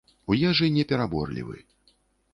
[0.29, 1.57] У ежы не пераборлівы.